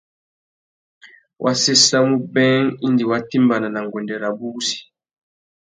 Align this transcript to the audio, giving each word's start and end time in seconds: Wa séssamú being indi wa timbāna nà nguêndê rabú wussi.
Wa 1.43 1.51
séssamú 1.63 2.15
being 2.33 2.67
indi 2.87 3.03
wa 3.09 3.17
timbāna 3.29 3.67
nà 3.71 3.79
nguêndê 3.85 4.15
rabú 4.23 4.45
wussi. 4.53 4.79